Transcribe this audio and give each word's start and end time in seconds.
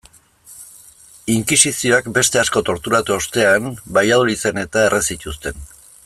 Inkisizioak 1.33 2.07
beste 2.15 2.41
asko 2.43 2.63
torturatu 2.71 3.15
ostean 3.19 3.67
Valladoliden-eta 3.99 4.87
erre 4.89 5.03
zituzten. 5.15 5.67